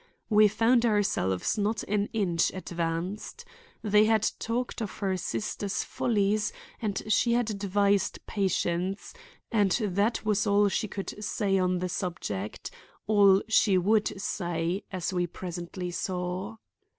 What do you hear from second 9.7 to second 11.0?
that was all she